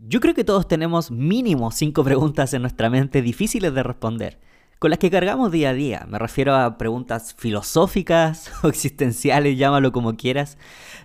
Yo 0.00 0.20
creo 0.20 0.32
que 0.32 0.44
todos 0.44 0.68
tenemos 0.68 1.10
mínimo 1.10 1.72
cinco 1.72 2.04
preguntas 2.04 2.54
en 2.54 2.62
nuestra 2.62 2.88
mente 2.88 3.20
difíciles 3.20 3.74
de 3.74 3.82
responder, 3.82 4.38
con 4.78 4.90
las 4.90 5.00
que 5.00 5.10
cargamos 5.10 5.50
día 5.50 5.70
a 5.70 5.74
día. 5.74 6.06
Me 6.08 6.20
refiero 6.20 6.54
a 6.54 6.78
preguntas 6.78 7.34
filosóficas 7.36 8.52
o 8.62 8.68
existenciales, 8.68 9.58
llámalo 9.58 9.90
como 9.90 10.16
quieras. 10.16 10.56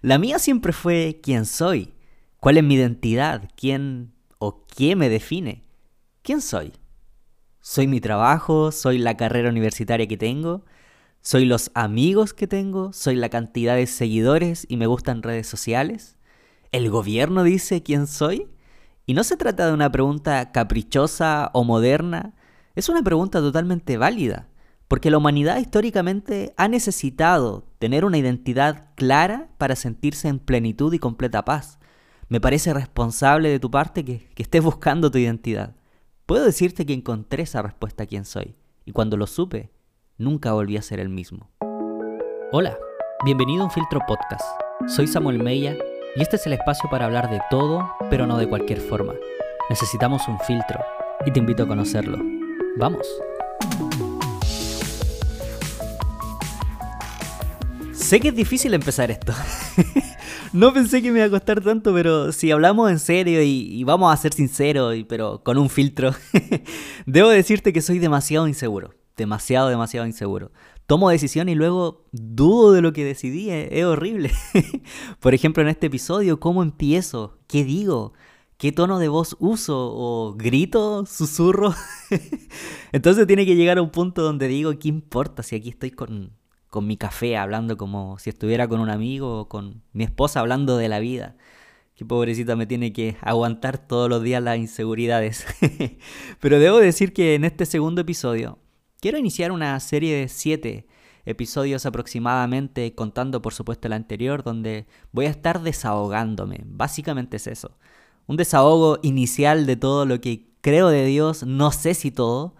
La 0.02 0.20
mía 0.20 0.38
siempre 0.38 0.74
fue 0.74 1.20
¿quién 1.24 1.46
soy? 1.46 1.94
¿Cuál 2.40 2.58
es 2.58 2.64
mi 2.64 2.76
identidad? 2.76 3.50
¿Quién 3.56 4.14
o 4.38 4.64
qué 4.68 4.96
me 4.96 5.10
define? 5.10 5.64
¿Quién 6.22 6.40
soy? 6.40 6.74
¿Soy 7.62 7.88
mi 7.88 8.00
trabajo? 8.00 8.72
¿Soy 8.72 9.00
la 9.00 9.18
carrera 9.18 9.50
universitaria 9.50 10.08
que 10.08 10.18
tengo? 10.18 10.66
¿Soy 11.22 11.46
los 11.46 11.72
amigos 11.74 12.34
que 12.34 12.46
tengo? 12.46 12.94
¿Soy 12.94 13.16
la 13.16 13.30
cantidad 13.30 13.76
de 13.76 13.88
seguidores 13.88 14.68
y 14.70 14.78
me 14.78 14.86
gustan 14.86 15.24
redes 15.24 15.48
sociales? 15.48 16.18
¿El 16.72 16.92
gobierno 16.92 17.44
dice 17.44 17.82
quién 17.82 18.06
soy? 18.06 18.53
Y 19.06 19.14
no 19.14 19.24
se 19.24 19.36
trata 19.36 19.68
de 19.68 19.74
una 19.74 19.92
pregunta 19.92 20.52
caprichosa 20.52 21.52
o 21.54 21.64
moderna, 21.66 22.34
es 22.76 22.88
una 22.88 23.04
pregunta 23.04 23.40
totalmente 23.40 23.98
válida, 23.98 24.48
porque 24.88 25.12
la 25.12 25.18
humanidad 25.18 25.58
históricamente 25.58 26.54
ha 26.56 26.70
necesitado 26.70 27.68
tener 27.80 28.06
una 28.06 28.18
identidad 28.18 28.88
clara 28.96 29.50
para 29.58 29.76
sentirse 29.76 30.30
en 30.30 30.40
plenitud 30.40 30.94
y 30.94 31.00
completa 31.00 31.44
paz. 31.44 31.80
Me 32.30 32.40
parece 32.40 32.74
responsable 32.74 33.50
de 33.50 33.60
tu 33.60 33.70
parte 33.70 34.06
que, 34.06 34.30
estés 34.38 34.64
buscando 34.64 35.12
tu 35.12 35.18
identidad. 35.18 35.76
Puedo 36.26 36.46
decirte 36.46 36.86
que 36.86 36.94
encontré 36.94 37.44
esa 37.44 37.62
respuesta 37.62 38.04
a 38.04 38.08
quién 38.08 38.24
soy, 38.24 38.56
y 38.86 38.94
cuando 38.94 39.18
lo 39.18 39.28
supe, 39.28 39.70
nunca 40.18 40.54
volví 40.54 40.78
a 40.78 40.82
ser 40.82 41.02
el 41.02 41.10
mismo. 41.10 41.52
Hola, 42.54 42.78
bienvenido 43.26 43.64
a 43.64 43.66
un 43.66 43.72
Filtro 43.72 44.00
Podcast. 44.08 44.46
Soy 44.88 45.08
Samuel 45.08 45.44
Meya 45.44 45.76
y 46.16 46.22
este 46.22 46.38
es 46.38 46.46
el 46.46 46.54
espacio 46.54 46.90
para 46.90 47.06
hablar 47.06 47.30
de 47.30 47.42
todo, 47.50 47.90
pero 48.14 48.28
no 48.28 48.38
de 48.38 48.48
cualquier 48.48 48.80
forma. 48.80 49.16
Necesitamos 49.72 50.28
un 50.28 50.38
filtro 50.42 50.80
y 51.26 51.32
te 51.32 51.40
invito 51.40 51.64
a 51.64 51.68
conocerlo. 51.68 52.20
Vamos. 52.78 53.08
Sé 57.92 58.20
que 58.20 58.28
es 58.28 58.36
difícil 58.36 58.76
empezar 58.76 59.10
esto. 59.10 59.34
no 60.54 60.72
pensé 60.72 61.02
que 61.02 61.12
me 61.12 61.18
iba 61.18 61.26
a 61.26 61.32
costar 61.32 61.62
tanto, 61.62 61.92
pero 61.92 62.32
si 62.32 62.52
hablamos 62.52 62.92
en 62.92 63.00
serio 63.00 63.42
y, 63.42 63.84
vamos 63.84 64.14
a 64.14 64.18
ser 64.18 64.32
sinceros, 64.32 64.96
pero 65.10 65.42
con 65.44 65.58
un 65.58 65.72
filtro, 65.72 66.14
debo 67.08 67.30
decirte 67.30 67.74
que 67.74 67.82
soy 67.82 67.98
demasiado 67.98 68.48
inseguro. 68.48 68.94
Demasiado, 69.16 69.70
demasiado 69.70 70.08
inseguro 70.08 70.52
tomo 70.86 71.10
decisión 71.10 71.50
y 71.50 71.56
luego 71.56 72.06
dudo 72.12 72.74
de 72.74 72.82
lo 72.82 72.94
que 72.94 73.06
decidí, 73.06 73.50
es, 73.50 73.84
horrible. 73.84 74.32
Por 75.20 75.34
ejemplo, 75.34 75.64
en 75.64 75.70
este 75.70 75.88
episodio, 75.88 76.40
¿cómo 76.40 76.64
empiezo? 76.64 77.40
¿Qué 77.48 77.64
digo? 77.64 78.14
¿Qué 78.58 78.72
tono 78.72 79.00
de 79.00 79.08
voz 79.08 79.36
uso? 79.40 79.92
¿O 79.94 80.36
grito? 80.36 81.06
¿Susurro? 81.06 81.74
Entonces 82.92 83.28
tiene 83.28 83.46
que 83.46 83.56
llegar 83.56 83.78
a 83.78 83.82
un 83.82 83.90
punto 83.90 84.22
donde 84.22 84.48
digo, 84.48 84.78
¿qué 84.78 84.90
importa 84.90 85.44
si 85.44 85.56
aquí 85.56 85.70
estoy 85.70 85.92
con, 85.92 86.34
con 86.70 86.86
mi 86.86 86.98
café 86.98 87.38
hablando 87.38 87.78
como 87.78 88.20
si 88.20 88.30
estuviera 88.30 88.68
con 88.68 88.80
un 88.80 88.90
amigo 88.90 89.42
o 89.42 89.50
con 89.50 89.84
mi 89.94 90.04
esposa 90.04 90.42
hablando 90.42 90.78
de 90.78 90.90
la 90.90 91.00
vida? 91.00 91.36
Qué 91.96 92.06
pobrecita 92.06 92.56
me 92.56 92.66
tiene 92.66 92.92
que 92.92 93.18
aguantar 93.22 93.78
todos 93.78 94.10
los 94.10 94.24
días 94.24 94.42
las 94.42 94.58
inseguridades. 94.58 95.46
Pero 96.40 96.60
debo 96.60 96.80
decir 96.80 97.14
que 97.14 97.36
en 97.36 97.46
este 97.46 97.66
segundo 97.66 98.02
episodio 98.02 98.60
Quiero 99.04 99.18
iniciar 99.18 99.52
una 99.52 99.78
serie 99.82 100.16
de 100.16 100.30
siete 100.30 100.88
episodios 101.26 101.86
aproximadamente, 101.86 102.96
contando 102.96 103.42
por 103.42 103.54
supuesto 103.54 103.90
el 103.90 103.92
anterior, 103.92 104.44
donde 104.44 104.86
voy 105.12 105.26
a 105.26 105.30
estar 105.30 105.62
desahogándome. 105.62 106.62
Básicamente 106.64 107.36
es 107.36 107.48
eso. 107.48 107.78
Un 108.28 108.38
desahogo 108.38 109.00
inicial 109.04 109.66
de 109.66 109.76
todo 109.76 110.06
lo 110.06 110.22
que 110.22 110.48
creo 110.62 110.88
de 110.88 111.06
Dios, 111.06 111.44
no 111.44 111.74
sé 111.74 111.96
si 111.96 112.12
todo, 112.12 112.56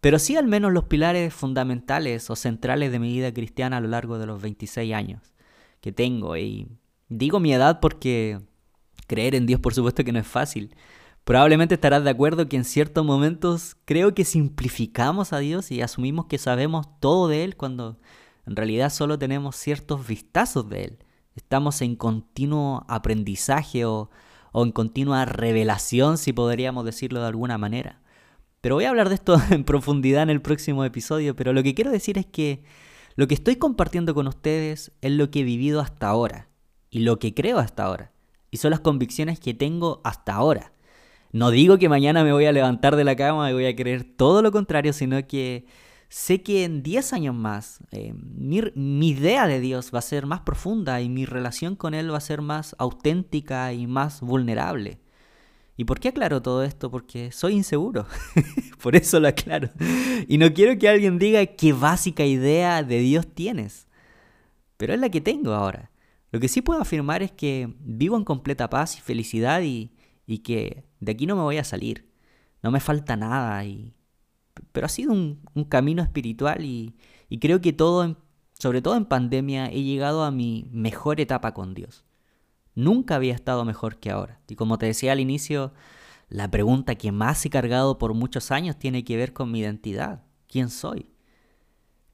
pero 0.00 0.18
sí 0.18 0.34
al 0.34 0.48
menos 0.48 0.72
los 0.72 0.82
pilares 0.86 1.32
fundamentales 1.32 2.28
o 2.28 2.34
centrales 2.34 2.90
de 2.90 2.98
mi 2.98 3.12
vida 3.12 3.32
cristiana 3.32 3.76
a 3.76 3.80
lo 3.80 3.86
largo 3.86 4.18
de 4.18 4.26
los 4.26 4.42
26 4.42 4.92
años 4.92 5.32
que 5.80 5.92
tengo. 5.92 6.36
Y 6.36 6.66
digo 7.08 7.38
mi 7.38 7.52
edad 7.52 7.78
porque 7.78 8.40
creer 9.06 9.36
en 9.36 9.46
Dios 9.46 9.60
por 9.60 9.74
supuesto 9.74 10.02
que 10.02 10.10
no 10.10 10.18
es 10.18 10.26
fácil. 10.26 10.74
Probablemente 11.28 11.74
estarás 11.74 12.04
de 12.04 12.08
acuerdo 12.08 12.48
que 12.48 12.56
en 12.56 12.64
ciertos 12.64 13.04
momentos 13.04 13.76
creo 13.84 14.14
que 14.14 14.24
simplificamos 14.24 15.34
a 15.34 15.40
Dios 15.40 15.70
y 15.70 15.82
asumimos 15.82 16.24
que 16.24 16.38
sabemos 16.38 16.86
todo 17.00 17.28
de 17.28 17.44
Él 17.44 17.54
cuando 17.54 17.98
en 18.46 18.56
realidad 18.56 18.88
solo 18.88 19.18
tenemos 19.18 19.54
ciertos 19.54 20.06
vistazos 20.06 20.70
de 20.70 20.84
Él. 20.84 20.98
Estamos 21.36 21.82
en 21.82 21.96
continuo 21.96 22.86
aprendizaje 22.88 23.84
o, 23.84 24.08
o 24.52 24.64
en 24.64 24.72
continua 24.72 25.26
revelación, 25.26 26.16
si 26.16 26.32
podríamos 26.32 26.86
decirlo 26.86 27.20
de 27.20 27.26
alguna 27.26 27.58
manera. 27.58 28.00
Pero 28.62 28.76
voy 28.76 28.86
a 28.86 28.88
hablar 28.88 29.10
de 29.10 29.16
esto 29.16 29.38
en 29.50 29.64
profundidad 29.64 30.22
en 30.22 30.30
el 30.30 30.40
próximo 30.40 30.82
episodio, 30.82 31.36
pero 31.36 31.52
lo 31.52 31.62
que 31.62 31.74
quiero 31.74 31.90
decir 31.90 32.16
es 32.16 32.24
que 32.24 32.62
lo 33.16 33.28
que 33.28 33.34
estoy 33.34 33.56
compartiendo 33.56 34.14
con 34.14 34.28
ustedes 34.28 34.92
es 35.02 35.12
lo 35.12 35.30
que 35.30 35.40
he 35.40 35.44
vivido 35.44 35.82
hasta 35.82 36.08
ahora 36.08 36.48
y 36.88 37.00
lo 37.00 37.18
que 37.18 37.34
creo 37.34 37.58
hasta 37.58 37.84
ahora. 37.84 38.12
Y 38.50 38.56
son 38.56 38.70
las 38.70 38.80
convicciones 38.80 39.38
que 39.38 39.52
tengo 39.52 40.00
hasta 40.04 40.32
ahora. 40.32 40.72
No 41.32 41.50
digo 41.50 41.78
que 41.78 41.88
mañana 41.88 42.24
me 42.24 42.32
voy 42.32 42.46
a 42.46 42.52
levantar 42.52 42.96
de 42.96 43.04
la 43.04 43.16
cama 43.16 43.50
y 43.50 43.54
voy 43.54 43.66
a 43.66 43.76
creer 43.76 44.04
todo 44.04 44.42
lo 44.42 44.50
contrario, 44.50 44.92
sino 44.92 45.26
que 45.26 45.66
sé 46.08 46.42
que 46.42 46.64
en 46.64 46.82
10 46.82 47.12
años 47.12 47.34
más 47.34 47.80
eh, 47.90 48.14
mi, 48.14 48.62
mi, 48.74 49.10
idea 49.10 49.46
de 49.46 49.60
Dios 49.60 49.90
va 49.94 49.98
a 49.98 50.02
ser 50.02 50.24
más 50.26 50.40
profunda 50.40 51.00
y 51.02 51.08
mi 51.08 51.26
relación 51.26 51.76
con 51.76 51.92
Él 51.94 52.12
va 52.12 52.18
a 52.18 52.22
ser 52.22 52.40
más 52.40 52.74
auténtica 52.78 53.72
y 53.74 53.86
más 53.86 54.22
vulnerable. 54.22 55.00
¿Y 55.76 55.84
por 55.84 56.00
qué 56.00 56.08
aclaro 56.08 56.42
todo 56.42 56.64
esto? 56.64 56.90
Porque 56.90 57.30
soy 57.30 57.54
inseguro. 57.54 58.06
por 58.82 58.96
eso 58.96 59.20
lo 59.20 59.28
aclaro. 59.28 59.68
Y 60.26 60.36
no 60.38 60.52
quiero 60.52 60.76
que 60.76 60.88
alguien 60.88 61.20
diga 61.20 61.46
qué 61.46 61.72
básica 61.72 62.24
idea 62.24 62.82
de 62.82 62.98
Dios 62.98 63.28
tienes. 63.32 63.86
Pero 64.76 64.92
es 64.92 64.98
la 64.98 65.08
que 65.08 65.20
tengo 65.20 65.52
ahora. 65.52 65.92
Lo 66.32 66.40
que 66.40 66.48
sí 66.48 66.62
puedo 66.62 66.80
afirmar 66.80 67.22
es 67.22 67.30
que 67.30 67.72
vivo 67.78 68.16
en 68.16 68.24
completa 68.24 68.68
paz 68.68 68.98
y 68.98 69.00
felicidad 69.00 69.62
y, 69.62 69.92
y 70.26 70.38
que 70.38 70.82
de 71.00 71.12
aquí 71.12 71.26
no 71.26 71.36
me 71.36 71.42
voy 71.42 71.58
a 71.58 71.64
salir, 71.64 72.08
no 72.62 72.70
me 72.70 72.80
falta 72.80 73.16
nada, 73.16 73.64
y, 73.64 73.94
pero 74.72 74.86
ha 74.86 74.88
sido 74.88 75.12
un, 75.12 75.40
camino 75.68 76.02
espiritual 76.02 76.64
y, 76.64 76.96
y, 77.28 77.38
creo 77.38 77.60
que 77.60 77.72
todo, 77.72 78.16
sobre 78.54 78.82
todo 78.82 78.96
en 78.96 79.04
pandemia, 79.04 79.66
he 79.66 79.82
llegado 79.82 80.24
a 80.24 80.30
mi 80.30 80.68
mejor 80.72 81.20
etapa 81.20 81.54
con 81.54 81.74
Dios. 81.74 82.04
Nunca 82.74 83.16
había 83.16 83.34
estado 83.34 83.64
mejor 83.64 83.98
que 83.98 84.10
ahora. 84.10 84.40
Y 84.48 84.54
como 84.54 84.78
te 84.78 84.86
decía 84.86 85.12
al 85.12 85.20
inicio, 85.20 85.72
la 86.28 86.50
pregunta 86.50 86.94
que 86.94 87.10
más 87.10 87.44
he 87.44 87.50
cargado 87.50 87.98
por 87.98 88.14
muchos 88.14 88.50
años 88.50 88.78
tiene 88.78 89.04
que 89.04 89.16
ver 89.16 89.32
con 89.32 89.50
mi 89.50 89.60
identidad. 89.60 90.22
¿Quién 90.48 90.70
soy? 90.70 91.10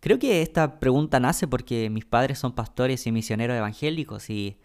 Creo 0.01 0.19
que 0.19 0.43
esta 0.43 0.81
pregunta 0.81 1.21
nace 1.21 1.47
porque 1.47 1.91
mis 1.91 2.05
padres 2.05 2.39
son 2.39 2.55
pastores 2.55 3.07
y 3.07 3.13
misioneros 3.13 3.57
evangélicos 3.57 4.31
y 4.31 4.59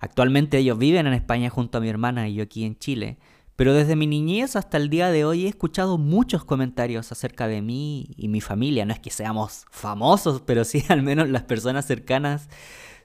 Actualmente 0.00 0.56
ellos 0.56 0.78
viven 0.78 1.06
en 1.06 1.12
España 1.12 1.50
junto 1.50 1.76
a 1.76 1.80
mi 1.82 1.90
hermana 1.90 2.26
y 2.26 2.34
yo 2.34 2.42
aquí 2.42 2.64
en 2.64 2.78
Chile, 2.78 3.18
pero 3.60 3.74
desde 3.74 3.94
mi 3.94 4.06
niñez 4.06 4.56
hasta 4.56 4.78
el 4.78 4.88
día 4.88 5.10
de 5.10 5.26
hoy 5.26 5.44
he 5.44 5.48
escuchado 5.50 5.98
muchos 5.98 6.46
comentarios 6.46 7.12
acerca 7.12 7.46
de 7.46 7.60
mí 7.60 8.08
y 8.16 8.28
mi 8.28 8.40
familia. 8.40 8.86
No 8.86 8.94
es 8.94 9.00
que 9.00 9.10
seamos 9.10 9.66
famosos, 9.70 10.40
pero 10.40 10.64
sí 10.64 10.82
al 10.88 11.02
menos 11.02 11.28
las 11.28 11.42
personas 11.42 11.84
cercanas 11.84 12.48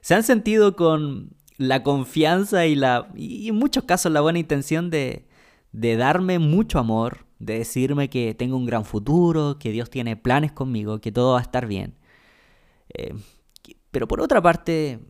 se 0.00 0.14
han 0.14 0.22
sentido 0.22 0.74
con 0.74 1.36
la 1.58 1.82
confianza 1.82 2.64
y, 2.64 2.74
la, 2.74 3.12
y 3.14 3.50
en 3.50 3.56
muchos 3.56 3.84
casos 3.84 4.10
la 4.10 4.22
buena 4.22 4.38
intención 4.38 4.88
de, 4.88 5.28
de 5.72 5.96
darme 5.98 6.38
mucho 6.38 6.78
amor, 6.78 7.26
de 7.38 7.58
decirme 7.58 8.08
que 8.08 8.32
tengo 8.32 8.56
un 8.56 8.64
gran 8.64 8.86
futuro, 8.86 9.58
que 9.58 9.72
Dios 9.72 9.90
tiene 9.90 10.16
planes 10.16 10.52
conmigo, 10.52 11.02
que 11.02 11.12
todo 11.12 11.34
va 11.34 11.40
a 11.40 11.42
estar 11.42 11.66
bien. 11.66 11.98
Eh, 12.94 13.14
pero 13.90 14.08
por 14.08 14.22
otra 14.22 14.40
parte, 14.40 15.00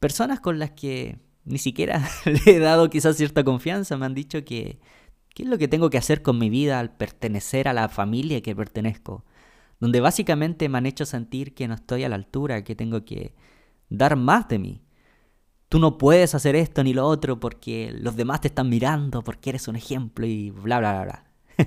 personas 0.00 0.40
con 0.40 0.58
las 0.58 0.72
que 0.72 1.20
ni 1.44 1.58
siquiera 1.58 2.08
le 2.24 2.56
he 2.56 2.58
dado 2.58 2.90
quizás 2.90 3.16
cierta 3.16 3.44
confianza 3.44 3.96
me 3.96 4.06
han 4.06 4.14
dicho 4.14 4.44
que 4.44 4.78
qué 5.34 5.44
es 5.44 5.48
lo 5.48 5.58
que 5.58 5.68
tengo 5.68 5.90
que 5.90 5.98
hacer 5.98 6.22
con 6.22 6.38
mi 6.38 6.50
vida 6.50 6.78
al 6.78 6.96
pertenecer 6.96 7.68
a 7.68 7.72
la 7.72 7.88
familia 7.88 8.42
que 8.42 8.54
pertenezco, 8.54 9.24
donde 9.78 10.00
básicamente 10.00 10.68
me 10.68 10.78
han 10.78 10.86
hecho 10.86 11.06
sentir 11.06 11.54
que 11.54 11.68
no 11.68 11.74
estoy 11.74 12.04
a 12.04 12.08
la 12.08 12.16
altura, 12.16 12.64
que 12.64 12.74
tengo 12.74 13.04
que 13.04 13.34
dar 13.88 14.16
más 14.16 14.48
de 14.48 14.58
mí. 14.58 14.82
Tú 15.68 15.78
no 15.78 15.98
puedes 15.98 16.34
hacer 16.34 16.56
esto 16.56 16.82
ni 16.82 16.92
lo 16.92 17.06
otro 17.06 17.38
porque 17.38 17.92
los 17.92 18.16
demás 18.16 18.40
te 18.40 18.48
están 18.48 18.68
mirando, 18.68 19.22
porque 19.22 19.50
eres 19.50 19.68
un 19.68 19.76
ejemplo 19.76 20.26
y 20.26 20.50
bla, 20.50 20.80
bla, 20.80 20.92
bla, 20.92 21.04
bla. 21.04 21.66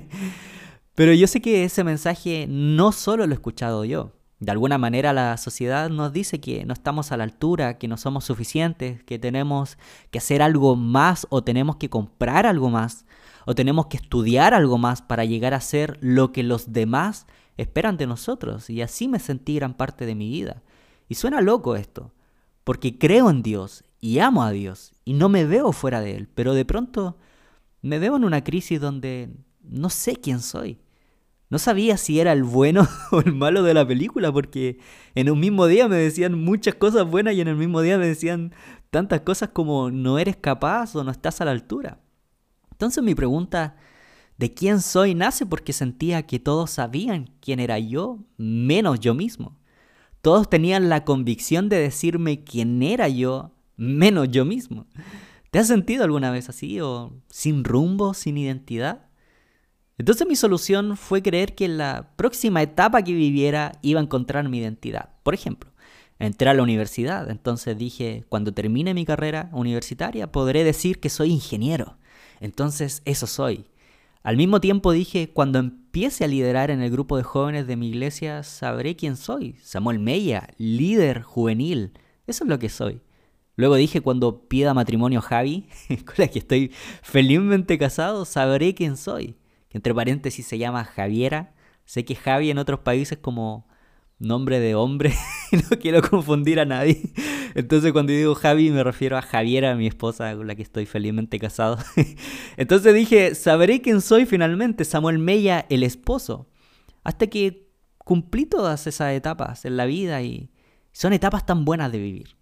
Pero 0.94 1.12
yo 1.12 1.26
sé 1.26 1.40
que 1.40 1.64
ese 1.64 1.82
mensaje 1.84 2.46
no 2.48 2.92
solo 2.92 3.26
lo 3.26 3.32
he 3.32 3.34
escuchado 3.34 3.84
yo. 3.84 4.12
De 4.40 4.50
alguna 4.50 4.78
manera 4.78 5.12
la 5.12 5.36
sociedad 5.36 5.88
nos 5.90 6.12
dice 6.12 6.40
que 6.40 6.64
no 6.64 6.72
estamos 6.74 7.12
a 7.12 7.16
la 7.16 7.24
altura, 7.24 7.78
que 7.78 7.88
no 7.88 7.96
somos 7.96 8.24
suficientes, 8.24 9.02
que 9.04 9.18
tenemos 9.18 9.78
que 10.10 10.18
hacer 10.18 10.42
algo 10.42 10.76
más 10.76 11.26
o 11.30 11.42
tenemos 11.42 11.76
que 11.76 11.88
comprar 11.88 12.46
algo 12.46 12.68
más 12.68 13.06
o 13.46 13.54
tenemos 13.54 13.86
que 13.86 13.96
estudiar 13.96 14.54
algo 14.54 14.78
más 14.78 15.02
para 15.02 15.24
llegar 15.24 15.54
a 15.54 15.60
ser 15.60 15.98
lo 16.00 16.32
que 16.32 16.42
los 16.42 16.72
demás 16.72 17.26
esperan 17.56 17.96
de 17.96 18.06
nosotros. 18.06 18.68
Y 18.70 18.82
así 18.82 19.08
me 19.08 19.18
sentí 19.18 19.54
gran 19.54 19.74
parte 19.74 20.06
de 20.06 20.14
mi 20.14 20.28
vida. 20.28 20.62
Y 21.08 21.14
suena 21.14 21.40
loco 21.40 21.76
esto, 21.76 22.12
porque 22.64 22.98
creo 22.98 23.30
en 23.30 23.42
Dios 23.42 23.84
y 24.00 24.18
amo 24.18 24.42
a 24.42 24.50
Dios 24.50 24.92
y 25.04 25.12
no 25.12 25.28
me 25.28 25.44
veo 25.44 25.72
fuera 25.72 26.00
de 26.00 26.16
Él, 26.16 26.28
pero 26.34 26.54
de 26.54 26.64
pronto 26.64 27.16
Me 27.82 27.98
veo 27.98 28.16
en 28.16 28.24
una 28.24 28.42
crisis 28.42 28.80
donde 28.80 29.28
no 29.62 29.90
sé 29.90 30.16
quién 30.16 30.40
soy. 30.40 30.78
No 31.50 31.58
sabía 31.58 31.96
si 31.96 32.20
era 32.20 32.32
el 32.32 32.42
bueno 32.42 32.88
o 33.12 33.20
el 33.20 33.34
malo 33.34 33.62
de 33.62 33.74
la 33.74 33.86
película 33.86 34.32
porque 34.32 34.78
en 35.14 35.30
un 35.30 35.40
mismo 35.40 35.66
día 35.66 35.88
me 35.88 35.96
decían 35.96 36.42
muchas 36.42 36.74
cosas 36.74 37.08
buenas 37.08 37.34
y 37.34 37.40
en 37.40 37.48
el 37.48 37.56
mismo 37.56 37.80
día 37.80 37.98
me 37.98 38.06
decían 38.06 38.52
tantas 38.90 39.20
cosas 39.20 39.50
como 39.52 39.90
no 39.90 40.18
eres 40.18 40.36
capaz 40.36 40.94
o 40.96 41.04
no 41.04 41.10
estás 41.10 41.40
a 41.40 41.44
la 41.44 41.50
altura. 41.50 42.00
Entonces 42.70 43.02
mi 43.04 43.14
pregunta 43.14 43.76
de 44.36 44.52
quién 44.52 44.80
soy 44.80 45.14
nace 45.14 45.46
porque 45.46 45.72
sentía 45.72 46.26
que 46.26 46.40
todos 46.40 46.70
sabían 46.70 47.30
quién 47.40 47.60
era 47.60 47.78
yo, 47.78 48.18
menos 48.36 49.00
yo 49.00 49.14
mismo. 49.14 49.58
Todos 50.22 50.48
tenían 50.48 50.88
la 50.88 51.04
convicción 51.04 51.68
de 51.68 51.78
decirme 51.78 52.44
quién 52.44 52.82
era 52.82 53.08
yo, 53.08 53.52
menos 53.76 54.30
yo 54.30 54.44
mismo. 54.44 54.86
¿Te 55.50 55.58
has 55.58 55.68
sentido 55.68 56.02
alguna 56.02 56.30
vez 56.30 56.48
así 56.48 56.80
o 56.80 57.12
sin 57.28 57.62
rumbo, 57.62 58.14
sin 58.14 58.38
identidad? 58.38 59.06
Entonces 59.96 60.26
mi 60.26 60.34
solución 60.34 60.96
fue 60.96 61.22
creer 61.22 61.54
que 61.54 61.66
en 61.66 61.78
la 61.78 62.10
próxima 62.16 62.62
etapa 62.62 63.02
que 63.02 63.12
viviera 63.12 63.78
iba 63.82 64.00
a 64.00 64.02
encontrar 64.02 64.48
mi 64.48 64.58
identidad. 64.58 65.10
Por 65.22 65.34
ejemplo, 65.34 65.70
entré 66.18 66.50
a 66.50 66.54
la 66.54 66.64
universidad, 66.64 67.30
entonces 67.30 67.78
dije, 67.78 68.24
cuando 68.28 68.52
termine 68.52 68.92
mi 68.92 69.04
carrera 69.04 69.50
universitaria 69.52 70.32
podré 70.32 70.64
decir 70.64 70.98
que 70.98 71.10
soy 71.10 71.30
ingeniero. 71.30 71.96
Entonces 72.40 73.02
eso 73.04 73.26
soy. 73.28 73.66
Al 74.24 74.36
mismo 74.36 74.60
tiempo 74.60 74.90
dije, 74.90 75.30
cuando 75.30 75.60
empiece 75.60 76.24
a 76.24 76.28
liderar 76.28 76.70
en 76.70 76.80
el 76.80 76.90
grupo 76.90 77.16
de 77.16 77.22
jóvenes 77.22 77.66
de 77.66 77.76
mi 77.76 77.88
iglesia, 77.88 78.42
sabré 78.42 78.96
quién 78.96 79.16
soy. 79.16 79.54
Samuel 79.62 80.00
Mella, 80.00 80.48
líder 80.56 81.22
juvenil. 81.22 81.92
Eso 82.26 82.44
es 82.44 82.50
lo 82.50 82.58
que 82.58 82.70
soy. 82.70 83.00
Luego 83.56 83.76
dije, 83.76 84.00
cuando 84.00 84.48
pida 84.48 84.74
matrimonio 84.74 85.20
Javi, 85.20 85.68
con 86.04 86.14
la 86.16 86.26
que 86.26 86.40
estoy 86.40 86.72
felizmente 87.02 87.78
casado, 87.78 88.24
sabré 88.24 88.74
quién 88.74 88.96
soy 88.96 89.36
entre 89.74 89.94
paréntesis 89.94 90.46
se 90.46 90.56
llama 90.56 90.84
Javiera. 90.84 91.52
Sé 91.84 92.06
que 92.06 92.14
Javi 92.14 92.50
en 92.50 92.56
otros 92.58 92.80
países 92.80 93.18
como 93.18 93.66
nombre 94.18 94.60
de 94.60 94.74
hombre, 94.74 95.12
no 95.52 95.78
quiero 95.78 96.00
confundir 96.00 96.60
a 96.60 96.64
nadie. 96.64 97.12
Entonces 97.54 97.92
cuando 97.92 98.12
digo 98.12 98.34
Javi 98.34 98.70
me 98.70 98.82
refiero 98.82 99.18
a 99.18 99.22
Javiera, 99.22 99.74
mi 99.74 99.86
esposa 99.86 100.34
con 100.34 100.46
la 100.46 100.54
que 100.54 100.62
estoy 100.62 100.86
felizmente 100.86 101.38
casado. 101.38 101.78
Entonces 102.56 102.94
dije, 102.94 103.34
sabré 103.34 103.82
quién 103.82 104.00
soy 104.00 104.24
finalmente, 104.24 104.84
Samuel 104.84 105.18
Mella, 105.18 105.66
el 105.68 105.82
esposo. 105.82 106.48
Hasta 107.02 107.26
que 107.26 107.68
cumplí 107.98 108.46
todas 108.46 108.86
esas 108.86 109.12
etapas 109.12 109.64
en 109.64 109.76
la 109.76 109.86
vida 109.86 110.22
y 110.22 110.50
son 110.92 111.12
etapas 111.12 111.44
tan 111.44 111.64
buenas 111.64 111.92
de 111.92 111.98
vivir. 111.98 112.36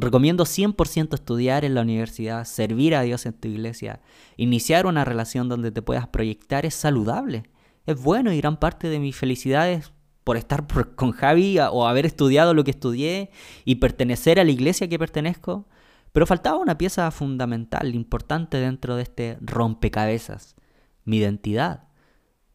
Recomiendo 0.00 0.44
100% 0.44 1.14
estudiar 1.14 1.64
en 1.64 1.74
la 1.74 1.80
universidad, 1.80 2.44
servir 2.44 2.94
a 2.94 3.02
Dios 3.02 3.26
en 3.26 3.32
tu 3.32 3.48
iglesia, 3.48 4.00
iniciar 4.36 4.86
una 4.86 5.04
relación 5.04 5.48
donde 5.48 5.72
te 5.72 5.82
puedas 5.82 6.06
proyectar 6.06 6.64
es 6.64 6.74
saludable. 6.74 7.50
Es 7.84 8.00
bueno 8.00 8.32
y 8.32 8.38
gran 8.38 8.60
parte 8.60 8.88
de 8.88 9.00
mis 9.00 9.16
felicidades 9.16 9.92
por 10.22 10.36
estar 10.36 10.68
con 10.94 11.10
Javi 11.10 11.58
o 11.58 11.88
haber 11.88 12.06
estudiado 12.06 12.54
lo 12.54 12.62
que 12.62 12.70
estudié 12.70 13.32
y 13.64 13.74
pertenecer 13.76 14.38
a 14.38 14.44
la 14.44 14.52
iglesia 14.52 14.88
que 14.88 15.00
pertenezco. 15.00 15.66
Pero 16.12 16.26
faltaba 16.26 16.58
una 16.58 16.78
pieza 16.78 17.10
fundamental, 17.10 17.92
importante 17.96 18.58
dentro 18.58 18.94
de 18.94 19.02
este 19.02 19.36
rompecabezas, 19.40 20.54
mi 21.02 21.16
identidad. 21.16 21.88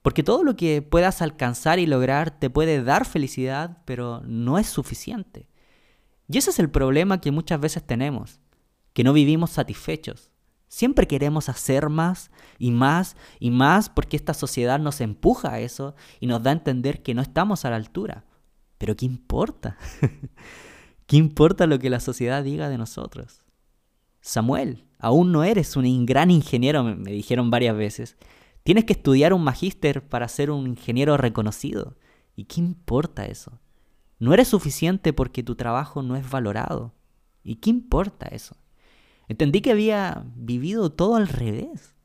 Porque 0.01 0.24
todo 0.24 0.46
lo 0.46 0.56
que 0.56 0.81
puedas 0.81 1.22
alcanzar 1.22 1.78
y 1.78 1.88
lograr 1.88 2.39
te 2.39 2.50
puede 2.50 2.81
dar 2.81 3.04
felicidad, 3.04 3.80
pero 3.84 4.22
no 4.25 4.60
es 4.60 4.68
suficiente. 4.68 5.50
Y 6.34 6.40
ese 6.40 6.50
es 6.50 6.58
el 6.58 6.72
problema 6.72 7.22
que 7.22 7.32
muchas 7.32 7.60
veces 7.60 7.86
tenemos, 7.86 8.40
que 8.94 9.04
no 9.04 9.14
vivimos 9.14 9.52
satisfechos. 9.52 10.32
Siempre 10.68 11.06
queremos 11.06 11.48
hacer 11.48 11.90
más 11.90 12.32
y 12.58 12.72
más 12.72 13.16
y 13.40 13.52
más 13.52 13.88
porque 13.88 14.18
esta 14.18 14.34
sociedad 14.34 14.80
nos 14.80 15.00
empuja 15.00 15.54
a 15.54 15.60
eso 15.60 15.94
y 16.20 16.26
nos 16.26 16.42
da 16.42 16.50
a 16.50 16.54
entender 16.54 17.04
que 17.04 17.14
no 17.14 17.22
estamos 17.22 17.66
a 17.66 17.70
la 17.70 17.76
altura. 17.76 18.26
Pero 18.80 18.96
¿qué 18.96 19.06
importa? 19.06 19.78
¿Qué 21.06 21.18
importa 21.18 21.68
lo 21.68 21.78
que 21.78 21.92
la 21.92 22.00
sociedad 22.00 22.44
diga 22.44 22.68
de 22.68 22.80
nosotros? 22.80 23.44
Samuel, 24.20 24.88
aún 24.98 25.32
no 25.32 25.44
eres 25.44 25.76
un 25.76 26.08
gran 26.08 26.32
ingeniero, 26.32 26.84
me 26.84 27.12
dijeron 27.12 27.52
varias 27.52 27.78
veces. 27.78 28.18
Tienes 28.64 28.86
que 28.86 28.94
estudiar 28.94 29.34
un 29.34 29.44
magíster 29.44 30.04
para 30.04 30.28
ser 30.28 30.50
un 30.50 30.66
ingeniero 30.66 31.16
reconocido. 31.16 31.96
¿Y 32.36 32.46
qué 32.46 32.60
importa 32.60 33.28
eso? 33.28 33.60
No 34.24 34.34
eres 34.34 34.48
suficiente 34.48 35.12
porque 35.12 35.44
tu 35.44 35.56
trabajo 35.56 36.02
no 36.02 36.16
es 36.16 36.30
valorado. 36.30 36.94
¿Y 37.44 37.56
qué 37.56 37.70
importa 37.70 38.28
eso? 38.28 38.56
Entendí 39.28 39.60
que 39.60 39.72
había 39.72 40.24
vivido 40.38 40.94
todo 40.94 41.18
al 41.18 41.28
revés. 41.28 41.98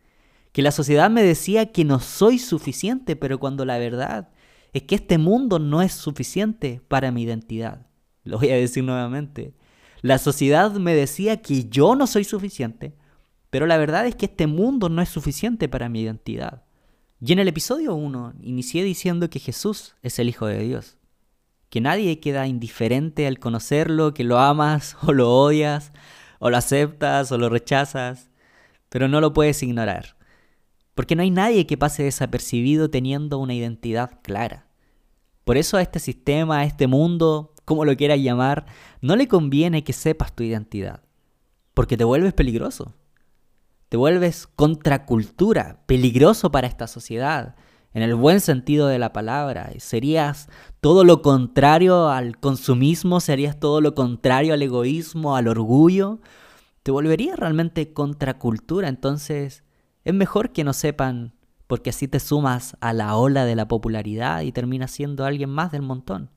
Que 0.50 0.62
la 0.62 0.72
sociedad 0.72 1.10
me 1.10 1.22
decía 1.22 1.70
que 1.70 1.84
no 1.84 2.00
soy 2.00 2.40
suficiente, 2.40 3.14
pero 3.14 3.38
cuando 3.38 3.64
la 3.64 3.78
verdad 3.78 4.30
es 4.72 4.82
que 4.82 4.96
este 4.96 5.16
mundo 5.16 5.60
no 5.60 5.80
es 5.80 5.92
suficiente 5.92 6.82
para 6.88 7.12
mi 7.12 7.22
identidad. 7.22 7.86
Lo 8.24 8.38
voy 8.40 8.50
a 8.50 8.56
decir 8.56 8.82
nuevamente. 8.82 9.54
La 10.02 10.18
sociedad 10.18 10.72
me 10.72 10.96
decía 10.96 11.40
que 11.40 11.68
yo 11.68 11.94
no 11.94 12.08
soy 12.08 12.24
suficiente, 12.24 12.96
pero 13.48 13.64
la 13.68 13.76
verdad 13.76 14.08
es 14.08 14.16
que 14.16 14.26
este 14.26 14.48
mundo 14.48 14.88
no 14.88 15.02
es 15.02 15.08
suficiente 15.08 15.68
para 15.68 15.88
mi 15.88 16.00
identidad. 16.00 16.64
Y 17.20 17.32
en 17.32 17.38
el 17.38 17.46
episodio 17.46 17.94
1 17.94 18.34
inicié 18.42 18.82
diciendo 18.82 19.30
que 19.30 19.38
Jesús 19.38 19.94
es 20.02 20.18
el 20.18 20.28
Hijo 20.28 20.46
de 20.46 20.64
Dios 20.64 20.97
que 21.70 21.80
nadie 21.80 22.20
queda 22.20 22.46
indiferente 22.46 23.26
al 23.26 23.38
conocerlo, 23.38 24.14
que 24.14 24.24
lo 24.24 24.38
amas 24.38 24.96
o 25.02 25.12
lo 25.12 25.30
odias, 25.32 25.92
o 26.38 26.50
lo 26.50 26.56
aceptas 26.56 27.32
o 27.32 27.38
lo 27.38 27.48
rechazas, 27.48 28.30
pero 28.88 29.08
no 29.08 29.20
lo 29.20 29.32
puedes 29.32 29.62
ignorar. 29.62 30.16
Porque 30.94 31.14
no 31.14 31.22
hay 31.22 31.30
nadie 31.30 31.66
que 31.66 31.76
pase 31.76 32.02
desapercibido 32.02 32.90
teniendo 32.90 33.38
una 33.38 33.54
identidad 33.54 34.20
clara. 34.22 34.66
Por 35.44 35.56
eso 35.56 35.76
a 35.76 35.82
este 35.82 35.98
sistema, 36.00 36.58
a 36.58 36.64
este 36.64 36.86
mundo, 36.86 37.54
como 37.64 37.84
lo 37.84 37.96
quieras 37.96 38.18
llamar, 38.18 38.66
no 39.00 39.16
le 39.16 39.28
conviene 39.28 39.84
que 39.84 39.92
sepas 39.92 40.34
tu 40.34 40.42
identidad, 40.42 41.02
porque 41.74 41.96
te 41.96 42.04
vuelves 42.04 42.34
peligroso. 42.34 42.94
Te 43.88 43.96
vuelves 43.96 44.46
contracultura, 44.46 45.82
peligroso 45.86 46.50
para 46.50 46.66
esta 46.66 46.86
sociedad, 46.86 47.56
en 47.94 48.02
el 48.02 48.14
buen 48.14 48.40
sentido 48.40 48.86
de 48.86 48.98
la 48.98 49.12
palabra. 49.12 49.70
Serías 49.78 50.48
todo 50.80 51.04
lo 51.04 51.22
contrario 51.22 52.08
al 52.08 52.38
consumismo, 52.38 53.20
serías 53.20 53.58
todo 53.58 53.80
lo 53.80 53.94
contrario 53.94 54.54
al 54.54 54.62
egoísmo, 54.62 55.36
al 55.36 55.48
orgullo. 55.48 56.20
Te 56.82 56.90
volverías 56.90 57.38
realmente 57.38 57.92
contracultura. 57.92 58.88
Entonces 58.88 59.64
es 60.04 60.14
mejor 60.14 60.52
que 60.52 60.64
no 60.64 60.72
sepan 60.72 61.34
porque 61.66 61.90
así 61.90 62.08
te 62.08 62.18
sumas 62.20 62.76
a 62.80 62.92
la 62.92 63.14
ola 63.16 63.44
de 63.44 63.54
la 63.54 63.68
popularidad 63.68 64.40
y 64.40 64.52
terminas 64.52 64.90
siendo 64.90 65.24
alguien 65.24 65.50
más 65.50 65.70
del 65.70 65.82
montón. 65.82 66.30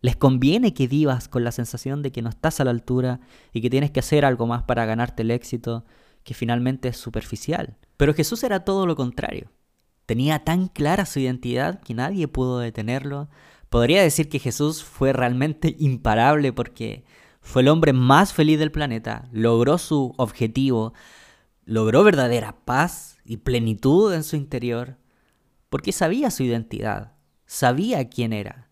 Les 0.00 0.16
conviene 0.16 0.74
que 0.74 0.88
vivas 0.88 1.28
con 1.28 1.44
la 1.44 1.52
sensación 1.52 2.02
de 2.02 2.10
que 2.10 2.22
no 2.22 2.30
estás 2.30 2.58
a 2.58 2.64
la 2.64 2.70
altura 2.70 3.20
y 3.52 3.60
que 3.60 3.70
tienes 3.70 3.90
que 3.90 4.00
hacer 4.00 4.24
algo 4.24 4.46
más 4.46 4.64
para 4.64 4.84
ganarte 4.84 5.22
el 5.22 5.30
éxito, 5.30 5.84
que 6.24 6.34
finalmente 6.34 6.88
es 6.88 6.96
superficial. 6.96 7.76
Pero 7.96 8.14
Jesús 8.14 8.42
era 8.42 8.64
todo 8.64 8.86
lo 8.86 8.96
contrario. 8.96 9.50
Tenía 10.12 10.44
tan 10.44 10.68
clara 10.68 11.06
su 11.06 11.20
identidad 11.20 11.80
que 11.80 11.94
nadie 11.94 12.28
pudo 12.28 12.58
detenerlo. 12.58 13.30
Podría 13.70 14.02
decir 14.02 14.28
que 14.28 14.38
Jesús 14.38 14.84
fue 14.84 15.14
realmente 15.14 15.74
imparable 15.78 16.52
porque 16.52 17.06
fue 17.40 17.62
el 17.62 17.68
hombre 17.68 17.94
más 17.94 18.34
feliz 18.34 18.58
del 18.58 18.70
planeta, 18.70 19.30
logró 19.32 19.78
su 19.78 20.12
objetivo, 20.18 20.92
logró 21.64 22.04
verdadera 22.04 22.58
paz 22.66 23.20
y 23.24 23.38
plenitud 23.38 24.12
en 24.12 24.22
su 24.22 24.36
interior, 24.36 24.98
porque 25.70 25.92
sabía 25.92 26.30
su 26.30 26.42
identidad, 26.42 27.14
sabía 27.46 28.10
quién 28.10 28.34
era. 28.34 28.68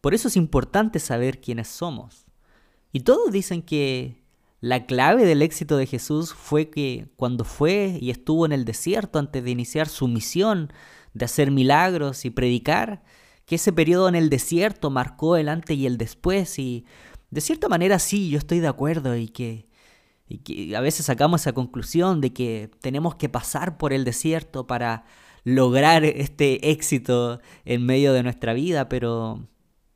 Por 0.00 0.12
eso 0.12 0.26
es 0.26 0.36
importante 0.36 0.98
saber 0.98 1.40
quiénes 1.40 1.68
somos. 1.68 2.26
Y 2.90 3.02
todos 3.02 3.30
dicen 3.30 3.62
que 3.62 4.23
la 4.64 4.86
clave 4.86 5.26
del 5.26 5.42
éxito 5.42 5.76
de 5.76 5.84
Jesús 5.84 6.32
fue 6.32 6.70
que 6.70 7.12
cuando 7.16 7.44
fue 7.44 7.98
y 8.00 8.08
estuvo 8.08 8.46
en 8.46 8.52
el 8.52 8.64
desierto 8.64 9.18
antes 9.18 9.44
de 9.44 9.50
iniciar 9.50 9.90
su 9.90 10.08
misión 10.08 10.72
de 11.12 11.26
hacer 11.26 11.50
milagros 11.50 12.24
y 12.24 12.30
predicar, 12.30 13.02
que 13.44 13.56
ese 13.56 13.74
periodo 13.74 14.08
en 14.08 14.14
el 14.14 14.30
desierto 14.30 14.88
marcó 14.88 15.36
el 15.36 15.50
antes 15.50 15.76
y 15.76 15.84
el 15.84 15.98
después. 15.98 16.58
Y 16.58 16.86
de 17.30 17.42
cierta 17.42 17.68
manera 17.68 17.98
sí, 17.98 18.30
yo 18.30 18.38
estoy 18.38 18.60
de 18.60 18.68
acuerdo 18.68 19.14
y 19.14 19.28
que, 19.28 19.68
y 20.26 20.38
que 20.38 20.74
a 20.74 20.80
veces 20.80 21.04
sacamos 21.04 21.42
esa 21.42 21.52
conclusión 21.52 22.22
de 22.22 22.32
que 22.32 22.70
tenemos 22.80 23.16
que 23.16 23.28
pasar 23.28 23.76
por 23.76 23.92
el 23.92 24.02
desierto 24.04 24.66
para 24.66 25.04
lograr 25.42 26.06
este 26.06 26.70
éxito 26.70 27.38
en 27.66 27.84
medio 27.84 28.14
de 28.14 28.22
nuestra 28.22 28.54
vida, 28.54 28.88
pero 28.88 29.46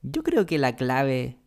yo 0.02 0.22
creo 0.22 0.44
que 0.44 0.58
la 0.58 0.76
clave 0.76 1.38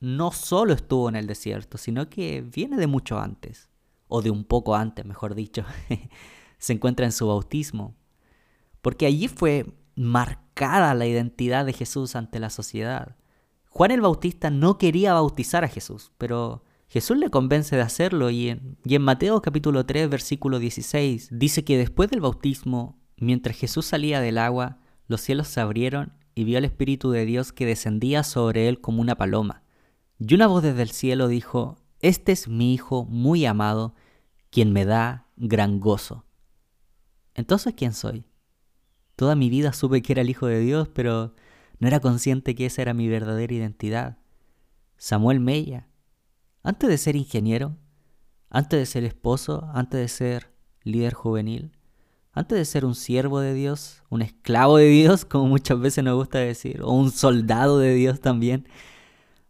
no 0.00 0.32
solo 0.32 0.72
estuvo 0.72 1.08
en 1.08 1.16
el 1.16 1.26
desierto, 1.26 1.78
sino 1.78 2.08
que 2.08 2.42
viene 2.42 2.76
de 2.76 2.86
mucho 2.86 3.18
antes, 3.18 3.68
o 4.06 4.22
de 4.22 4.30
un 4.30 4.44
poco 4.44 4.74
antes, 4.74 5.04
mejor 5.04 5.34
dicho, 5.34 5.64
se 6.58 6.72
encuentra 6.72 7.06
en 7.06 7.12
su 7.12 7.26
bautismo, 7.26 7.94
porque 8.80 9.06
allí 9.06 9.28
fue 9.28 9.66
marcada 9.94 10.94
la 10.94 11.06
identidad 11.06 11.66
de 11.66 11.72
Jesús 11.72 12.16
ante 12.16 12.38
la 12.38 12.50
sociedad. 12.50 13.16
Juan 13.68 13.90
el 13.90 14.00
Bautista 14.00 14.50
no 14.50 14.78
quería 14.78 15.12
bautizar 15.12 15.64
a 15.64 15.68
Jesús, 15.68 16.12
pero 16.18 16.64
Jesús 16.88 17.18
le 17.18 17.30
convence 17.30 17.76
de 17.76 17.82
hacerlo 17.82 18.30
y 18.30 18.48
en, 18.48 19.02
Mateo 19.02 19.42
capítulo 19.42 19.84
3 19.84 20.08
versículo 20.08 20.58
16 20.58 21.28
dice 21.32 21.62
que 21.62 21.76
después 21.76 22.08
del 22.08 22.20
bautismo, 22.20 22.98
mientras 23.18 23.56
Jesús 23.56 23.84
salía 23.86 24.20
del 24.20 24.38
agua, 24.38 24.78
los 25.06 25.20
cielos 25.20 25.48
se 25.48 25.60
abrieron 25.60 26.14
y 26.34 26.44
vio 26.44 26.56
al 26.56 26.64
Espíritu 26.64 27.10
de 27.10 27.26
Dios 27.26 27.52
que 27.52 27.66
descendía 27.66 28.22
sobre 28.22 28.68
él 28.68 28.80
como 28.80 29.02
una 29.02 29.16
paloma. 29.16 29.62
Y 30.18 30.34
una 30.34 30.46
voz 30.46 30.62
desde 30.62 30.82
el 30.82 30.90
cielo 30.90 31.28
dijo, 31.28 31.78
Este 32.00 32.32
es 32.32 32.48
mi 32.48 32.74
Hijo 32.74 33.04
muy 33.04 33.46
amado, 33.46 33.94
quien 34.50 34.72
me 34.72 34.84
da 34.84 35.26
gran 35.36 35.78
gozo. 35.80 36.24
Entonces, 37.34 37.74
¿quién 37.76 37.92
soy? 37.92 38.24
Toda 39.14 39.34
mi 39.34 39.48
vida 39.50 39.72
supe 39.72 40.02
que 40.02 40.12
era 40.12 40.22
el 40.22 40.30
Hijo 40.30 40.46
de 40.46 40.60
Dios, 40.60 40.88
pero 40.88 41.34
no 41.78 41.86
era 41.86 42.00
consciente 42.00 42.54
que 42.54 42.66
esa 42.66 42.82
era 42.82 42.94
mi 42.94 43.08
verdadera 43.08 43.54
identidad. 43.54 44.18
Samuel 44.96 45.38
Mella, 45.38 45.86
antes 46.64 46.88
de 46.88 46.98
ser 46.98 47.14
ingeniero, 47.14 47.76
antes 48.50 48.80
de 48.80 48.86
ser 48.86 49.04
esposo, 49.04 49.70
antes 49.72 50.00
de 50.00 50.08
ser 50.08 50.52
líder 50.82 51.14
juvenil, 51.14 51.72
antes 52.32 52.58
de 52.58 52.64
ser 52.64 52.84
un 52.84 52.94
siervo 52.94 53.40
de 53.40 53.54
Dios, 53.54 54.02
un 54.08 54.22
esclavo 54.22 54.78
de 54.78 54.88
Dios, 54.88 55.24
como 55.24 55.46
muchas 55.46 55.78
veces 55.78 56.02
nos 56.02 56.16
gusta 56.16 56.38
decir, 56.38 56.82
o 56.82 56.90
un 56.90 57.10
soldado 57.12 57.78
de 57.78 57.94
Dios 57.94 58.20
también, 58.20 58.68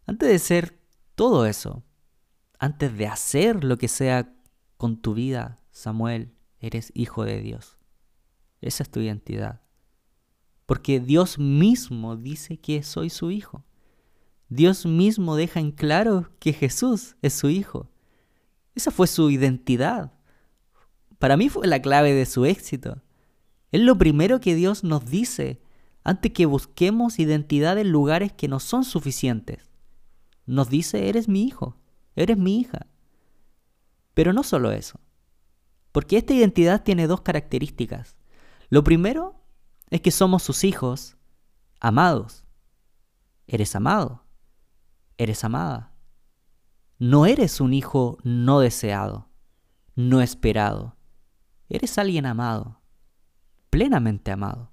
antes 0.09 0.27
de 0.27 0.39
ser 0.39 0.79
todo 1.13 1.45
eso, 1.45 1.83
antes 2.57 2.97
de 2.97 3.05
hacer 3.05 3.63
lo 3.63 3.77
que 3.77 3.87
sea 3.87 4.33
con 4.75 4.97
tu 4.97 5.13
vida, 5.13 5.59
Samuel, 5.69 6.33
eres 6.59 6.91
hijo 6.95 7.25
de 7.25 7.39
Dios. 7.41 7.77
Esa 8.59 8.81
es 8.81 8.89
tu 8.89 9.01
identidad. 9.01 9.61
Porque 10.65 10.99
Dios 10.99 11.37
mismo 11.37 12.17
dice 12.17 12.57
que 12.57 12.81
soy 12.81 13.11
su 13.11 13.29
hijo. 13.29 13.63
Dios 14.47 14.87
mismo 14.87 15.35
deja 15.35 15.59
en 15.59 15.71
claro 15.71 16.31
que 16.39 16.53
Jesús 16.53 17.15
es 17.21 17.33
su 17.35 17.49
hijo. 17.49 17.91
Esa 18.73 18.89
fue 18.89 19.05
su 19.05 19.29
identidad. 19.29 20.11
Para 21.19 21.37
mí 21.37 21.49
fue 21.49 21.67
la 21.67 21.83
clave 21.83 22.13
de 22.13 22.25
su 22.25 22.45
éxito. 22.45 23.03
Es 23.71 23.81
lo 23.81 23.95
primero 23.99 24.39
que 24.39 24.55
Dios 24.55 24.83
nos 24.83 25.05
dice 25.05 25.61
antes 26.03 26.31
que 26.31 26.47
busquemos 26.47 27.19
identidad 27.19 27.77
en 27.77 27.91
lugares 27.91 28.33
que 28.33 28.47
no 28.47 28.59
son 28.59 28.83
suficientes. 28.83 29.68
Nos 30.49 30.67
dice, 30.67 31.09
eres 31.09 31.27
mi 31.27 31.43
hijo, 31.43 31.77
eres 32.15 32.35
mi 32.35 32.59
hija. 32.59 32.87
Pero 34.15 34.33
no 34.33 34.41
solo 34.41 34.71
eso. 34.71 34.99
Porque 35.91 36.17
esta 36.17 36.33
identidad 36.33 36.81
tiene 36.81 37.05
dos 37.05 37.21
características. 37.21 38.17
Lo 38.69 38.83
primero 38.83 39.43
es 39.91 40.01
que 40.01 40.09
somos 40.09 40.41
sus 40.41 40.63
hijos 40.63 41.17
amados. 41.79 42.45
Eres 43.45 43.75
amado. 43.75 44.23
Eres 45.19 45.43
amada. 45.43 45.93
No 46.97 47.27
eres 47.27 47.61
un 47.61 47.71
hijo 47.71 48.17
no 48.23 48.59
deseado, 48.59 49.29
no 49.95 50.19
esperado. 50.19 50.97
Eres 51.69 51.99
alguien 51.99 52.25
amado, 52.25 52.81
plenamente 53.69 54.31
amado. 54.31 54.71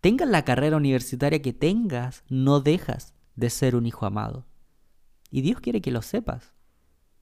Tengas 0.00 0.28
la 0.30 0.42
carrera 0.46 0.78
universitaria 0.78 1.42
que 1.42 1.52
tengas, 1.52 2.24
no 2.30 2.60
dejas 2.60 3.12
de 3.36 3.50
ser 3.50 3.76
un 3.76 3.84
hijo 3.84 4.06
amado. 4.06 4.46
Y 5.30 5.42
Dios 5.42 5.60
quiere 5.60 5.80
que 5.80 5.90
lo 5.90 6.02
sepas 6.02 6.54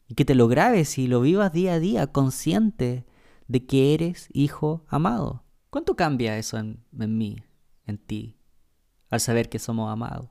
y 0.08 0.14
que 0.14 0.24
te 0.24 0.34
lo 0.34 0.48
grabes 0.48 0.98
y 0.98 1.06
lo 1.06 1.20
vivas 1.20 1.52
día 1.52 1.74
a 1.74 1.80
día 1.80 2.06
consciente 2.06 3.06
de 3.46 3.66
que 3.66 3.94
eres 3.94 4.28
hijo 4.32 4.84
amado. 4.88 5.44
¿Cuánto 5.70 5.96
cambia 5.96 6.38
eso 6.38 6.58
en, 6.58 6.82
mí, 6.92 7.42
en 7.86 7.98
ti, 7.98 8.38
al 9.10 9.20
saber 9.20 9.50
que 9.50 9.58
somos 9.58 9.92
amados? 9.92 10.30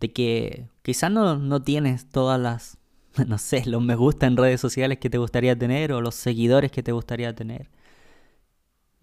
De 0.00 0.12
que 0.12 0.68
quizás 0.82 1.10
no, 1.10 1.36
no 1.36 1.62
tienes 1.62 2.08
todas 2.08 2.40
las, 2.40 2.78
no 3.26 3.36
sé, 3.36 3.66
los 3.66 3.82
me 3.82 3.94
gusta 3.94 4.26
en 4.26 4.38
redes 4.38 4.60
sociales 4.60 4.98
que 4.98 5.10
te 5.10 5.18
gustaría 5.18 5.58
tener 5.58 5.92
o 5.92 6.00
los 6.00 6.14
seguidores 6.14 6.72
que 6.72 6.82
te 6.82 6.92
gustaría 6.92 7.34
tener. 7.34 7.70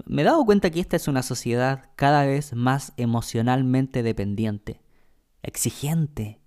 Me 0.06 0.24
he 0.24 0.26
dado 0.26 0.44
cuenta 0.46 0.72
que 0.72 0.80
esta 0.80 0.96
es 0.96 1.08
una 1.08 1.22
sociedad 1.22 1.92
cada 1.96 2.26
vez 2.26 2.54
más 2.54 2.94
emocionalmente 2.98 4.02
dependiente, 4.02 4.82
exigente. 5.44 6.43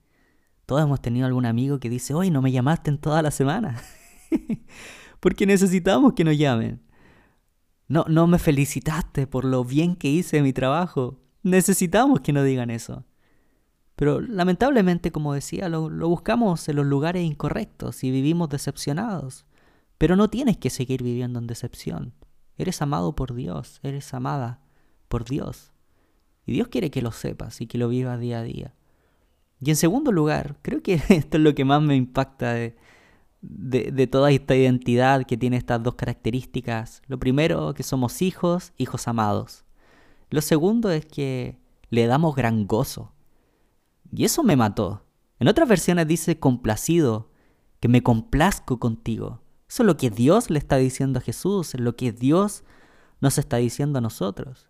Todos 0.66 0.82
hemos 0.82 1.00
tenido 1.00 1.26
algún 1.26 1.46
amigo 1.46 1.78
que 1.78 1.88
dice, 1.88 2.12
hoy 2.12 2.30
no 2.30 2.42
me 2.42 2.50
llamaste 2.50 2.90
en 2.90 2.98
toda 2.98 3.22
la 3.22 3.30
semana. 3.30 3.80
Porque 5.20 5.46
necesitamos 5.46 6.12
que 6.14 6.24
nos 6.24 6.36
llamen. 6.36 6.82
No, 7.88 8.04
no 8.08 8.26
me 8.26 8.40
felicitaste 8.40 9.28
por 9.28 9.44
lo 9.44 9.64
bien 9.64 9.94
que 9.94 10.08
hice 10.08 10.42
mi 10.42 10.52
trabajo. 10.52 11.20
Necesitamos 11.44 12.20
que 12.20 12.32
nos 12.32 12.44
digan 12.44 12.70
eso. 12.70 13.04
Pero 13.94 14.20
lamentablemente, 14.20 15.12
como 15.12 15.32
decía, 15.32 15.68
lo, 15.68 15.88
lo, 15.88 16.08
buscamos 16.08 16.68
en 16.68 16.76
los 16.76 16.84
lugares 16.84 17.24
incorrectos 17.24 18.02
y 18.02 18.10
vivimos 18.10 18.48
decepcionados. 18.48 19.46
Pero 19.98 20.16
no 20.16 20.28
tienes 20.28 20.58
que 20.58 20.68
seguir 20.68 21.02
viviendo 21.02 21.38
en 21.38 21.46
decepción. 21.46 22.12
Eres 22.58 22.82
amado 22.82 23.14
por 23.14 23.34
Dios, 23.34 23.78
eres 23.84 24.12
amada 24.12 24.60
por 25.08 25.24
Dios. 25.24 25.72
Y 26.44 26.52
Dios 26.52 26.68
quiere 26.68 26.90
que 26.90 27.02
lo 27.02 27.12
sepas 27.12 27.60
y 27.60 27.66
que 27.66 27.78
lo 27.78 27.88
vivas 27.88 28.18
día 28.20 28.40
a 28.40 28.42
día. 28.42 28.74
Y 29.60 29.70
en 29.70 29.76
segundo 29.76 30.12
lugar, 30.12 30.56
creo 30.62 30.82
que 30.82 30.94
esto 31.08 31.36
es 31.36 31.42
lo 31.42 31.54
que 31.54 31.64
más 31.64 31.82
me 31.82 31.96
impacta 31.96 32.52
de, 32.52 32.76
de, 33.40 34.06
toda 34.06 34.30
esta 34.30 34.54
identidad 34.54 35.24
que 35.24 35.36
tiene 35.36 35.56
estas 35.56 35.82
dos 35.82 35.94
características. 35.94 37.02
Lo 37.06 37.18
primero, 37.18 37.74
que 37.74 37.82
somos 37.82 38.22
hijos, 38.22 38.72
hijos 38.76 39.08
amados. 39.08 39.64
Lo 40.30 40.40
segundo 40.40 40.90
es 40.90 41.06
que 41.06 41.58
le 41.90 42.06
damos 42.06 42.34
gran 42.34 42.66
gozo. 42.66 43.12
Y 44.12 44.24
eso 44.24 44.42
me 44.42 44.56
mató. 44.56 45.04
En 45.38 45.48
otras 45.48 45.68
versiones 45.68 46.06
dice 46.06 46.38
complacido, 46.38 47.30
que 47.80 47.88
me 47.88 48.02
complazco 48.02 48.78
contigo. 48.78 49.42
Eso 49.68 49.82
es 49.82 49.86
lo 49.86 49.96
que 49.96 50.10
Dios 50.10 50.50
le 50.50 50.58
está 50.58 50.76
diciendo 50.76 51.18
a 51.18 51.22
Jesús, 51.22 51.74
es 51.74 51.80
lo 51.80 51.96
que 51.96 52.12
Dios 52.12 52.64
nos 53.20 53.38
está 53.38 53.56
diciendo 53.58 53.98
a 53.98 54.02
nosotros. 54.02 54.68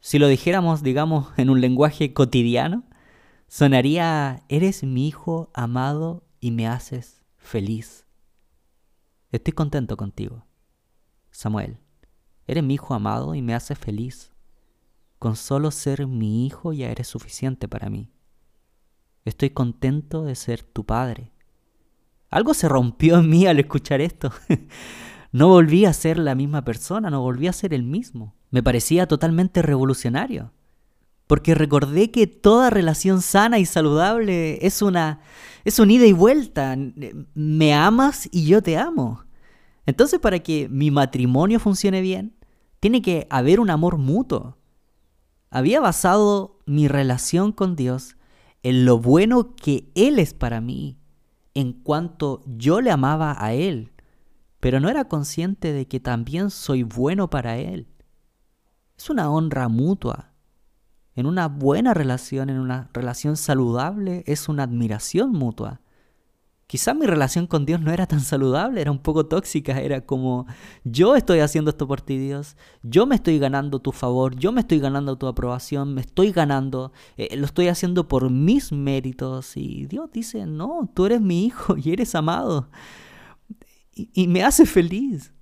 Si 0.00 0.18
lo 0.18 0.28
dijéramos, 0.28 0.82
digamos, 0.82 1.28
en 1.36 1.50
un 1.50 1.60
lenguaje 1.60 2.12
cotidiano, 2.12 2.84
sonaría, 3.48 4.44
eres 4.48 4.82
mi 4.82 5.08
hijo 5.08 5.50
amado 5.54 6.24
y 6.40 6.50
me 6.50 6.66
haces 6.66 7.22
feliz. 7.36 8.06
Estoy 9.30 9.52
contento 9.52 9.96
contigo. 9.96 10.46
Samuel, 11.30 11.78
eres 12.46 12.64
mi 12.64 12.74
hijo 12.74 12.94
amado 12.94 13.34
y 13.34 13.42
me 13.42 13.54
haces 13.54 13.78
feliz. 13.78 14.32
Con 15.18 15.36
solo 15.36 15.70
ser 15.70 16.06
mi 16.06 16.46
hijo 16.46 16.72
ya 16.72 16.90
eres 16.90 17.08
suficiente 17.08 17.68
para 17.68 17.90
mí. 17.90 18.12
Estoy 19.24 19.50
contento 19.50 20.24
de 20.24 20.34
ser 20.34 20.62
tu 20.62 20.84
padre. 20.84 21.32
Algo 22.30 22.54
se 22.54 22.68
rompió 22.68 23.18
en 23.18 23.28
mí 23.28 23.46
al 23.46 23.58
escuchar 23.58 24.00
esto. 24.00 24.32
no 25.32 25.48
volví 25.48 25.84
a 25.84 25.92
ser 25.92 26.18
la 26.18 26.34
misma 26.34 26.64
persona, 26.64 27.10
no 27.10 27.22
volví 27.22 27.46
a 27.48 27.52
ser 27.52 27.74
el 27.74 27.82
mismo. 27.82 28.34
Me 28.50 28.62
parecía 28.62 29.06
totalmente 29.06 29.62
revolucionario 29.62 30.52
porque 31.26 31.54
recordé 31.54 32.10
que 32.10 32.26
toda 32.26 32.70
relación 32.70 33.20
sana 33.20 33.58
y 33.58 33.66
saludable 33.66 34.64
es 34.64 34.82
una 34.82 35.20
es 35.64 35.80
un 35.80 35.90
ida 35.90 36.06
y 36.06 36.12
vuelta. 36.12 36.76
Me 37.34 37.74
amas 37.74 38.28
y 38.30 38.46
yo 38.46 38.62
te 38.62 38.76
amo. 38.78 39.24
Entonces, 39.84 40.20
para 40.20 40.38
que 40.38 40.68
mi 40.68 40.92
matrimonio 40.92 41.58
funcione 41.58 42.00
bien, 42.02 42.36
tiene 42.78 43.02
que 43.02 43.26
haber 43.30 43.58
un 43.58 43.70
amor 43.70 43.98
mutuo. 43.98 44.58
Había 45.50 45.80
basado 45.80 46.60
mi 46.66 46.86
relación 46.86 47.50
con 47.50 47.74
Dios 47.74 48.16
en 48.62 48.84
lo 48.84 48.98
bueno 48.98 49.56
que 49.56 49.90
Él 49.96 50.20
es 50.20 50.34
para 50.34 50.60
mí, 50.60 50.98
en 51.54 51.72
cuanto 51.72 52.42
yo 52.46 52.80
le 52.80 52.92
amaba 52.92 53.36
a 53.36 53.52
Él, 53.52 53.92
pero 54.60 54.78
no 54.78 54.88
era 54.88 55.06
consciente 55.06 55.72
de 55.72 55.88
que 55.88 55.98
también 55.98 56.50
soy 56.50 56.84
bueno 56.84 57.28
para 57.28 57.58
Él. 57.58 57.88
Es 58.96 59.10
una 59.10 59.30
honra 59.30 59.68
mutua 59.68 60.35
en 61.16 61.26
una 61.26 61.48
buena 61.48 61.94
relación, 61.94 62.50
en 62.50 62.58
una 62.58 62.90
relación 62.92 63.36
saludable, 63.36 64.22
es 64.26 64.48
una 64.48 64.64
admiración 64.64 65.32
mutua. 65.32 65.80
Quizás 66.66 66.94
mi 66.96 67.06
relación 67.06 67.46
con 67.46 67.64
Dios 67.64 67.80
no 67.80 67.92
era 67.92 68.06
tan 68.06 68.20
saludable, 68.20 68.80
era 68.80 68.90
un 68.90 68.98
poco 68.98 69.26
tóxica, 69.26 69.80
era 69.80 70.04
como 70.04 70.46
yo 70.84 71.16
estoy 71.16 71.38
haciendo 71.38 71.70
esto 71.70 71.86
por 71.86 72.02
ti 72.02 72.18
Dios, 72.18 72.56
yo 72.82 73.06
me 73.06 73.14
estoy 73.14 73.38
ganando 73.38 73.78
tu 73.78 73.92
favor, 73.92 74.36
yo 74.36 74.52
me 74.52 74.60
estoy 74.60 74.80
ganando 74.80 75.16
tu 75.16 75.26
aprobación, 75.26 75.94
me 75.94 76.00
estoy 76.00 76.32
ganando, 76.32 76.92
eh, 77.16 77.36
lo 77.36 77.46
estoy 77.46 77.68
haciendo 77.68 78.08
por 78.08 78.30
mis 78.30 78.72
méritos 78.72 79.56
y 79.56 79.86
Dios 79.86 80.10
dice, 80.12 80.44
no, 80.44 80.90
tú 80.92 81.06
eres 81.06 81.20
mi 81.20 81.46
hijo 81.46 81.76
y 81.76 81.92
eres 81.92 82.14
amado 82.14 82.68
y, 83.94 84.10
y 84.12 84.28
me 84.28 84.44
hace 84.44 84.66
feliz. 84.66 85.32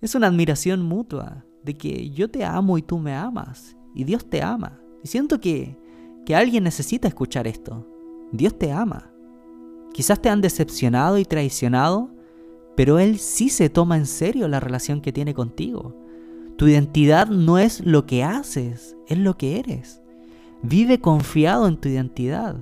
Es 0.00 0.14
una 0.14 0.26
admiración 0.26 0.82
mutua 0.82 1.44
de 1.62 1.76
que 1.76 2.10
yo 2.10 2.30
te 2.30 2.44
amo 2.44 2.76
y 2.76 2.82
tú 2.82 2.98
me 2.98 3.14
amas 3.14 3.76
y 3.94 4.04
Dios 4.04 4.28
te 4.28 4.42
ama. 4.42 4.80
Y 5.02 5.08
siento 5.08 5.40
que, 5.40 5.76
que 6.26 6.34
alguien 6.34 6.64
necesita 6.64 7.08
escuchar 7.08 7.46
esto. 7.46 7.86
Dios 8.32 8.58
te 8.58 8.72
ama. 8.72 9.10
Quizás 9.92 10.20
te 10.20 10.28
han 10.28 10.40
decepcionado 10.40 11.18
y 11.18 11.24
traicionado, 11.24 12.10
pero 12.76 12.98
Él 12.98 13.18
sí 13.18 13.48
se 13.48 13.70
toma 13.70 13.96
en 13.96 14.06
serio 14.06 14.48
la 14.48 14.60
relación 14.60 15.00
que 15.00 15.12
tiene 15.12 15.34
contigo. 15.34 15.96
Tu 16.56 16.68
identidad 16.68 17.28
no 17.28 17.58
es 17.58 17.84
lo 17.84 18.06
que 18.06 18.24
haces, 18.24 18.96
es 19.06 19.18
lo 19.18 19.36
que 19.36 19.58
eres. 19.58 20.00
Vive 20.62 21.00
confiado 21.00 21.68
en 21.68 21.76
tu 21.76 21.88
identidad. 21.88 22.56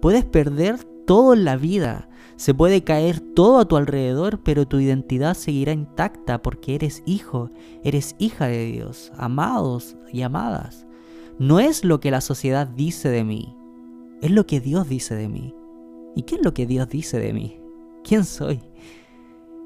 Puedes 0.00 0.24
perder 0.24 0.84
todo 1.06 1.34
en 1.34 1.44
la 1.44 1.56
vida. 1.56 2.07
Se 2.38 2.54
puede 2.54 2.84
caer 2.84 3.18
todo 3.18 3.58
a 3.58 3.64
tu 3.64 3.76
alrededor, 3.76 4.38
pero 4.44 4.64
tu 4.64 4.78
identidad 4.78 5.34
seguirá 5.34 5.72
intacta 5.72 6.40
porque 6.40 6.76
eres 6.76 7.02
hijo, 7.04 7.50
eres 7.82 8.14
hija 8.20 8.46
de 8.46 8.64
Dios, 8.66 9.10
amados 9.16 9.96
y 10.12 10.22
amadas. 10.22 10.86
No 11.40 11.58
es 11.58 11.84
lo 11.84 11.98
que 11.98 12.12
la 12.12 12.20
sociedad 12.20 12.68
dice 12.68 13.08
de 13.08 13.24
mí, 13.24 13.56
es 14.22 14.30
lo 14.30 14.46
que 14.46 14.60
Dios 14.60 14.88
dice 14.88 15.16
de 15.16 15.28
mí. 15.28 15.52
¿Y 16.14 16.22
qué 16.22 16.36
es 16.36 16.44
lo 16.44 16.54
que 16.54 16.64
Dios 16.64 16.88
dice 16.88 17.18
de 17.18 17.32
mí? 17.32 17.60
¿Quién 18.04 18.24
soy? 18.24 18.60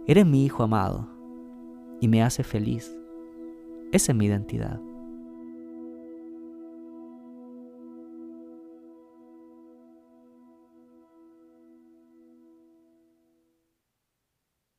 Eres 0.06 0.24
mi 0.24 0.42
hijo 0.42 0.62
amado 0.62 1.10
y 2.00 2.08
me 2.08 2.22
hace 2.22 2.42
feliz. 2.42 2.90
Esa 3.92 4.12
es 4.12 4.18
mi 4.18 4.24
identidad. 4.24 4.80